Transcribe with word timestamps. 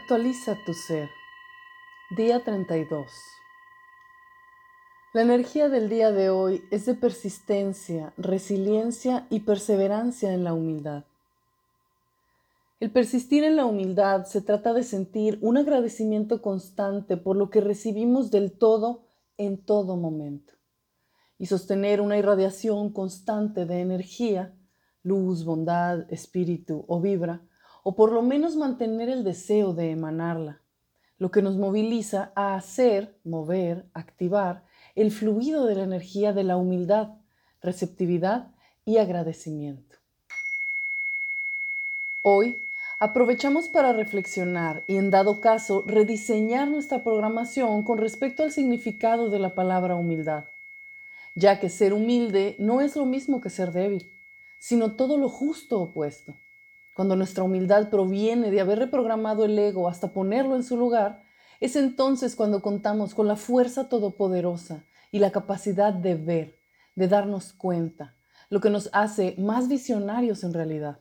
Actualiza 0.00 0.56
tu 0.64 0.74
ser. 0.74 1.10
Día 2.16 2.44
32. 2.44 3.10
La 5.12 5.22
energía 5.22 5.68
del 5.68 5.88
día 5.88 6.12
de 6.12 6.30
hoy 6.30 6.62
es 6.70 6.86
de 6.86 6.94
persistencia, 6.94 8.12
resiliencia 8.16 9.26
y 9.28 9.40
perseverancia 9.40 10.32
en 10.32 10.44
la 10.44 10.54
humildad. 10.54 11.02
El 12.78 12.92
persistir 12.92 13.42
en 13.42 13.56
la 13.56 13.66
humildad 13.66 14.24
se 14.26 14.40
trata 14.40 14.72
de 14.72 14.84
sentir 14.84 15.36
un 15.42 15.56
agradecimiento 15.56 16.42
constante 16.42 17.16
por 17.16 17.34
lo 17.34 17.50
que 17.50 17.60
recibimos 17.60 18.30
del 18.30 18.52
todo 18.52 19.02
en 19.36 19.58
todo 19.58 19.96
momento 19.96 20.52
y 21.38 21.46
sostener 21.46 22.00
una 22.00 22.16
irradiación 22.16 22.92
constante 22.92 23.66
de 23.66 23.80
energía, 23.80 24.54
luz, 25.02 25.44
bondad, 25.44 26.06
espíritu 26.12 26.84
o 26.86 27.00
vibra, 27.00 27.42
o 27.88 27.96
por 27.96 28.12
lo 28.12 28.20
menos 28.20 28.54
mantener 28.54 29.08
el 29.08 29.24
deseo 29.24 29.72
de 29.72 29.92
emanarla, 29.92 30.60
lo 31.16 31.30
que 31.30 31.40
nos 31.40 31.56
moviliza 31.56 32.32
a 32.34 32.54
hacer, 32.54 33.18
mover, 33.24 33.90
activar 33.94 34.66
el 34.94 35.10
fluido 35.10 35.64
de 35.64 35.74
la 35.74 35.84
energía 35.84 36.34
de 36.34 36.44
la 36.44 36.58
humildad, 36.58 37.14
receptividad 37.62 38.54
y 38.84 38.98
agradecimiento. 38.98 39.96
Hoy 42.20 42.68
aprovechamos 43.00 43.70
para 43.70 43.94
reflexionar 43.94 44.84
y 44.86 44.98
en 44.98 45.08
dado 45.08 45.40
caso 45.40 45.82
rediseñar 45.86 46.68
nuestra 46.68 47.02
programación 47.02 47.84
con 47.84 47.96
respecto 47.96 48.42
al 48.42 48.52
significado 48.52 49.30
de 49.30 49.38
la 49.38 49.54
palabra 49.54 49.96
humildad, 49.96 50.44
ya 51.34 51.58
que 51.58 51.70
ser 51.70 51.94
humilde 51.94 52.54
no 52.58 52.82
es 52.82 52.96
lo 52.96 53.06
mismo 53.06 53.40
que 53.40 53.48
ser 53.48 53.72
débil, 53.72 54.12
sino 54.58 54.94
todo 54.94 55.16
lo 55.16 55.30
justo 55.30 55.80
opuesto. 55.80 56.34
Cuando 56.98 57.14
nuestra 57.14 57.44
humildad 57.44 57.90
proviene 57.90 58.50
de 58.50 58.60
haber 58.60 58.80
reprogramado 58.80 59.44
el 59.44 59.56
ego 59.56 59.88
hasta 59.88 60.12
ponerlo 60.12 60.56
en 60.56 60.64
su 60.64 60.76
lugar, 60.76 61.22
es 61.60 61.76
entonces 61.76 62.34
cuando 62.34 62.60
contamos 62.60 63.14
con 63.14 63.28
la 63.28 63.36
fuerza 63.36 63.88
todopoderosa 63.88 64.82
y 65.12 65.20
la 65.20 65.30
capacidad 65.30 65.92
de 65.92 66.16
ver, 66.16 66.56
de 66.96 67.06
darnos 67.06 67.52
cuenta, 67.52 68.16
lo 68.50 68.60
que 68.60 68.68
nos 68.68 68.90
hace 68.92 69.36
más 69.38 69.68
visionarios 69.68 70.42
en 70.42 70.52
realidad. 70.52 70.98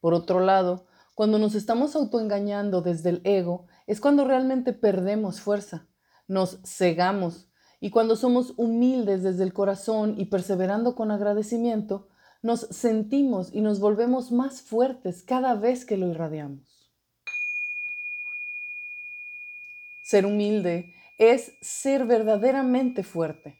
Por 0.00 0.14
otro 0.14 0.40
lado, 0.40 0.86
cuando 1.14 1.38
nos 1.38 1.54
estamos 1.54 1.94
autoengañando 1.94 2.82
desde 2.82 3.10
el 3.10 3.20
ego, 3.22 3.66
es 3.86 4.00
cuando 4.00 4.24
realmente 4.24 4.72
perdemos 4.72 5.40
fuerza, 5.40 5.86
nos 6.26 6.58
cegamos 6.64 7.48
y 7.78 7.90
cuando 7.90 8.16
somos 8.16 8.52
humildes 8.56 9.22
desde 9.22 9.44
el 9.44 9.52
corazón 9.52 10.16
y 10.18 10.24
perseverando 10.24 10.96
con 10.96 11.12
agradecimiento, 11.12 12.08
nos 12.42 12.60
sentimos 12.60 13.52
y 13.52 13.60
nos 13.60 13.80
volvemos 13.80 14.30
más 14.30 14.62
fuertes 14.62 15.22
cada 15.22 15.54
vez 15.54 15.84
que 15.84 15.96
lo 15.96 16.08
irradiamos. 16.08 16.88
Ser 20.02 20.24
humilde 20.24 20.94
es 21.18 21.52
ser 21.60 22.06
verdaderamente 22.06 23.02
fuerte, 23.02 23.58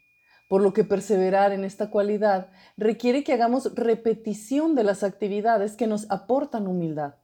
por 0.49 0.63
lo 0.63 0.73
que 0.73 0.85
perseverar 0.85 1.53
en 1.53 1.65
esta 1.65 1.91
cualidad 1.91 2.51
requiere 2.77 3.25
que 3.25 3.33
hagamos 3.33 3.75
repetición 3.75 4.75
de 4.75 4.85
las 4.85 5.03
actividades 5.03 5.77
que 5.77 5.87
nos 5.87 6.11
aportan 6.11 6.67
humildad, 6.67 7.17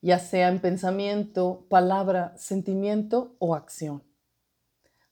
ya 0.00 0.18
sea 0.18 0.48
en 0.48 0.60
pensamiento, 0.60 1.66
palabra, 1.68 2.32
sentimiento 2.38 3.36
o 3.38 3.54
acción. 3.54 4.02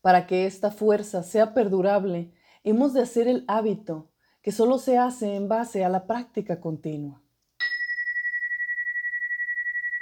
Para 0.01 0.27
que 0.27 0.47
esta 0.47 0.71
fuerza 0.71 1.23
sea 1.23 1.53
perdurable, 1.53 2.33
hemos 2.65 2.95
de 2.95 3.03
hacer 3.03 3.27
el 3.29 3.45
hábito 3.49 4.11
que 4.49 4.53
solo 4.53 4.79
se 4.79 4.97
hace 4.97 5.35
en 5.35 5.47
base 5.47 5.85
a 5.85 5.91
la 5.91 6.07
práctica 6.07 6.59
continua. 6.59 7.21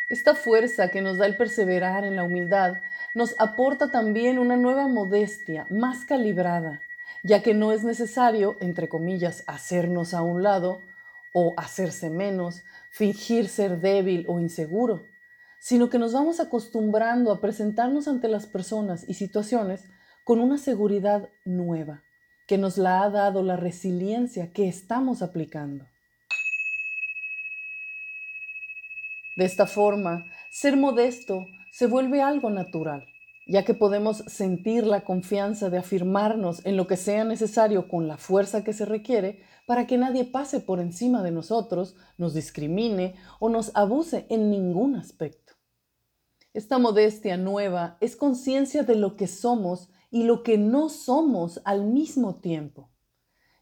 Esta 0.08 0.36
fuerza 0.36 0.88
que 0.88 1.02
nos 1.02 1.18
da 1.18 1.26
el 1.26 1.36
perseverar 1.36 2.04
en 2.04 2.14
la 2.14 2.22
humildad 2.22 2.74
nos 3.12 3.34
aporta 3.40 3.90
también 3.90 4.38
una 4.38 4.56
nueva 4.56 4.86
modestia 4.86 5.66
más 5.68 6.04
calibrada, 6.04 6.80
ya 7.24 7.42
que 7.42 7.54
no 7.54 7.72
es 7.72 7.82
necesario, 7.82 8.56
entre 8.60 8.88
comillas, 8.88 9.42
hacernos 9.48 10.14
a 10.14 10.22
un 10.22 10.44
lado 10.44 10.78
o 11.34 11.52
hacerse 11.56 12.08
menos, 12.08 12.62
fingir 12.92 13.48
ser 13.48 13.80
débil 13.80 14.26
o 14.28 14.38
inseguro, 14.38 15.02
sino 15.58 15.90
que 15.90 15.98
nos 15.98 16.12
vamos 16.12 16.38
acostumbrando 16.38 17.32
a 17.32 17.40
presentarnos 17.40 18.06
ante 18.06 18.28
las 18.28 18.46
personas 18.46 19.08
y 19.08 19.14
situaciones 19.14 19.90
con 20.22 20.38
una 20.38 20.56
seguridad 20.56 21.30
nueva, 21.44 22.04
que 22.46 22.58
nos 22.58 22.78
la 22.78 23.02
ha 23.02 23.10
dado 23.10 23.42
la 23.42 23.56
resiliencia 23.56 24.52
que 24.52 24.68
estamos 24.68 25.22
aplicando. 25.22 25.84
De 29.36 29.44
esta 29.44 29.66
forma, 29.66 30.24
ser 30.50 30.76
modesto 30.76 31.44
se 31.70 31.86
vuelve 31.86 32.22
algo 32.22 32.48
natural, 32.48 33.04
ya 33.46 33.64
que 33.64 33.74
podemos 33.74 34.18
sentir 34.28 34.86
la 34.86 35.02
confianza 35.02 35.68
de 35.68 35.78
afirmarnos 35.78 36.64
en 36.64 36.76
lo 36.76 36.86
que 36.86 36.96
sea 36.96 37.24
necesario 37.24 37.88
con 37.88 38.08
la 38.08 38.16
fuerza 38.16 38.64
que 38.64 38.72
se 38.72 38.86
requiere 38.86 39.42
para 39.66 39.86
que 39.86 39.98
nadie 39.98 40.24
pase 40.24 40.60
por 40.60 40.80
encima 40.80 41.22
de 41.22 41.32
nosotros, 41.32 41.96
nos 42.16 42.32
discrimine 42.32 43.16
o 43.38 43.50
nos 43.50 43.72
abuse 43.74 44.26
en 44.30 44.50
ningún 44.50 44.96
aspecto. 44.96 45.54
Esta 46.54 46.78
modestia 46.78 47.36
nueva 47.36 47.98
es 48.00 48.16
conciencia 48.16 48.84
de 48.84 48.94
lo 48.94 49.16
que 49.16 49.26
somos 49.26 49.90
y 50.10 50.24
lo 50.24 50.42
que 50.42 50.58
no 50.58 50.88
somos 50.88 51.60
al 51.64 51.84
mismo 51.84 52.34
tiempo. 52.34 52.88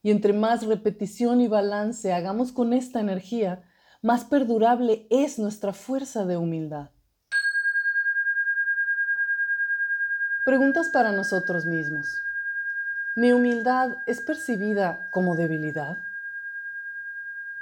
Y 0.03 0.11
entre 0.11 0.33
más 0.33 0.67
repetición 0.67 1.41
y 1.41 1.49
balance 1.49 2.13
hagamos 2.13 2.53
con 2.53 2.73
esta 2.73 3.01
energía, 3.01 3.65
más 4.03 4.25
perdurable 4.25 5.07
es 5.11 5.39
nuestra 5.39 5.73
fuerza 5.73 6.27
de 6.27 6.37
humildad. 6.37 6.91
Preguntas 10.45 10.91
para 10.91 11.13
nosotros 11.13 11.65
mismos. 11.65 12.23
¿Mi 13.17 13.33
humildad 13.33 13.97
es 14.07 14.21
percibida 14.21 15.09
como 15.11 15.37
debilidad? 15.37 16.03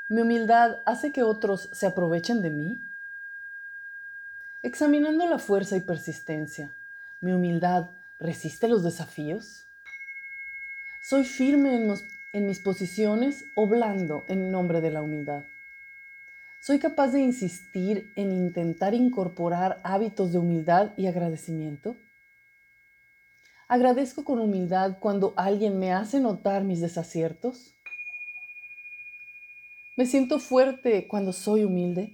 ¿Mi 0.09 0.22
humildad 0.22 0.78
hace 0.84 1.12
que 1.12 1.22
otros 1.22 1.69
se 1.72 1.87
aprovechen 1.87 2.42
de 2.42 2.50
mí? 2.50 2.81
Examinando 4.65 5.28
la 5.28 5.38
fuerza 5.38 5.76
y 5.76 5.81
persistencia, 5.81 6.75
¿mi 7.21 7.32
humildad 7.32 7.91
resiste 8.22 8.69
los 8.69 8.84
desafíos? 8.84 9.66
¿Soy 11.03 11.25
firme 11.25 11.75
en, 12.33 12.47
mis 12.47 12.60
posiciones 12.60 13.44
o 13.56 13.66
blando 13.66 14.25
en 14.28 14.53
nombre 14.53 14.81
de 14.81 14.91
la 14.91 15.03
humildad? 15.03 15.44
¿Soy 16.60 16.78
capaz 16.78 17.09
de 17.09 17.21
insistir 17.21 18.12
en 18.15 18.31
intentar 18.31 18.94
incorporar 18.94 19.81
hábitos 19.83 20.33
de 20.33 20.38
humildad 20.38 20.93
y 20.97 21.06
agradecimiento? 21.06 21.97
¿Agradezco 23.66 24.22
con 24.22 24.39
humildad 24.39 24.99
cuando 25.00 25.34
alguien 25.37 25.81
me 25.81 25.93
hace 25.93 26.21
notar 26.21 26.62
mis 26.62 26.81
desaciertos? 26.81 27.75
¿Me 29.97 30.06
siento 30.06 30.39
fuerte 30.39 31.09
cuando 31.09 31.33
soy 31.33 31.65
humilde? 31.65 32.12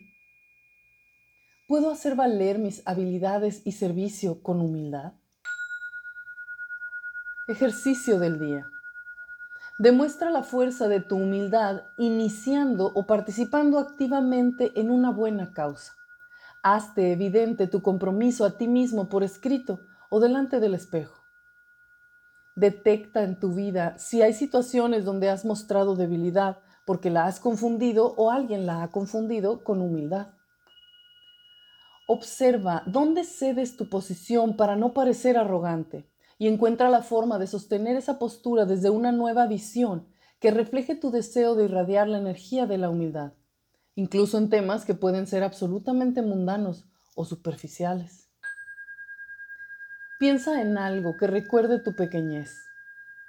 ¿Puedo 1.66 1.90
hacer 1.90 2.14
valer 2.14 2.58
mis 2.58 2.82
habilidades 2.86 3.60
y 3.66 3.72
servicio 3.72 4.42
con 4.42 4.62
humildad? 4.62 5.12
Ejercicio 7.48 8.18
del 8.18 8.38
día. 8.38 8.66
Demuestra 9.78 10.30
la 10.30 10.42
fuerza 10.42 10.86
de 10.86 11.00
tu 11.00 11.16
humildad 11.16 11.84
iniciando 11.96 12.92
o 12.94 13.06
participando 13.06 13.78
activamente 13.78 14.78
en 14.78 14.90
una 14.90 15.10
buena 15.10 15.54
causa. 15.54 15.94
Hazte 16.62 17.10
evidente 17.10 17.66
tu 17.66 17.80
compromiso 17.80 18.44
a 18.44 18.58
ti 18.58 18.68
mismo 18.68 19.08
por 19.08 19.22
escrito 19.22 19.80
o 20.10 20.20
delante 20.20 20.60
del 20.60 20.74
espejo. 20.74 21.22
Detecta 22.54 23.22
en 23.22 23.40
tu 23.40 23.54
vida 23.54 23.96
si 23.96 24.20
hay 24.20 24.34
situaciones 24.34 25.06
donde 25.06 25.30
has 25.30 25.46
mostrado 25.46 25.96
debilidad 25.96 26.58
porque 26.84 27.08
la 27.08 27.24
has 27.24 27.40
confundido 27.40 28.12
o 28.18 28.30
alguien 28.30 28.66
la 28.66 28.82
ha 28.82 28.90
confundido 28.90 29.64
con 29.64 29.80
humildad. 29.80 30.34
Observa 32.08 32.82
dónde 32.84 33.24
cedes 33.24 33.78
tu 33.78 33.88
posición 33.88 34.54
para 34.54 34.76
no 34.76 34.92
parecer 34.92 35.38
arrogante 35.38 36.10
y 36.38 36.46
encuentra 36.46 36.88
la 36.88 37.02
forma 37.02 37.38
de 37.38 37.48
sostener 37.48 37.96
esa 37.96 38.18
postura 38.18 38.64
desde 38.64 38.90
una 38.90 39.12
nueva 39.12 39.46
visión 39.46 40.06
que 40.40 40.52
refleje 40.52 40.94
tu 40.94 41.10
deseo 41.10 41.56
de 41.56 41.64
irradiar 41.64 42.08
la 42.08 42.18
energía 42.18 42.66
de 42.66 42.78
la 42.78 42.90
humildad, 42.90 43.32
incluso 43.96 44.38
en 44.38 44.48
temas 44.48 44.84
que 44.84 44.94
pueden 44.94 45.26
ser 45.26 45.42
absolutamente 45.42 46.22
mundanos 46.22 46.86
o 47.16 47.24
superficiales. 47.24 48.30
Piensa 50.20 50.62
en 50.62 50.78
algo 50.78 51.16
que 51.16 51.26
recuerde 51.26 51.80
tu 51.80 51.94
pequeñez. 51.94 52.56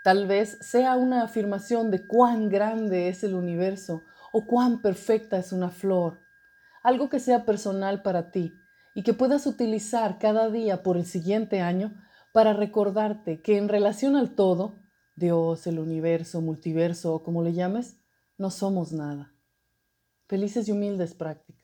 Tal 0.04 0.28
vez 0.28 0.58
sea 0.62 0.96
una 0.96 1.24
afirmación 1.24 1.92
de 1.92 2.06
cuán 2.08 2.50
grande 2.50 3.10
es 3.10 3.24
el 3.24 3.34
universo 3.34 4.04
o 4.32 4.46
cuán 4.46 4.82
perfecta 4.82 5.38
es 5.38 5.52
una 5.52 5.70
flor, 5.70 6.20
algo 6.84 7.10
que 7.10 7.20
sea 7.20 7.46
personal 7.46 8.02
para 8.02 8.32
ti 8.32 8.54
y 8.94 9.04
que 9.04 9.14
puedas 9.14 9.46
utilizar 9.48 10.20
cada 10.20 10.50
día 10.50 10.84
por 10.84 10.98
el 10.98 11.06
siguiente 11.06 11.62
año 11.62 11.94
para 12.34 12.54
recordarte 12.54 13.42
que 13.42 13.58
en 13.58 13.70
relación 13.70 14.16
al 14.16 14.36
todo, 14.36 14.76
Dios, 15.16 15.68
el 15.68 15.80
universo, 15.80 16.42
multiverso 16.42 17.16
o 17.16 17.24
como 17.24 17.44
le 17.44 17.54
llames, 17.54 18.00
no 18.38 18.52
somos 18.52 18.94
nada. 18.94 19.34
Felices 20.28 20.68
y 20.68 20.72
humildes 20.72 21.14
prácticas. 21.14 21.59